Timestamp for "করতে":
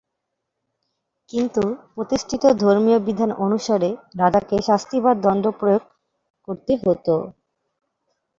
6.47-6.73